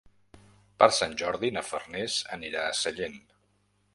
[0.83, 3.21] Per Sant Jordi na Farners anirà a Sellent.